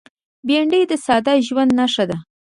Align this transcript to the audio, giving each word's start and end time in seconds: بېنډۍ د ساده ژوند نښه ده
بېنډۍ 0.47 0.83
د 0.87 0.93
ساده 1.05 1.33
ژوند 1.47 1.71
نښه 1.79 2.05
ده 2.09 2.17